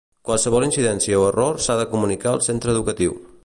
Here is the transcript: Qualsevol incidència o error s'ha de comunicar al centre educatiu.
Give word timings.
Qualsevol 0.27 0.63
incidència 0.67 1.19
o 1.23 1.27
error 1.27 1.61
s'ha 1.67 1.77
de 1.83 1.87
comunicar 1.95 2.33
al 2.35 2.43
centre 2.51 2.75
educatiu. 2.77 3.19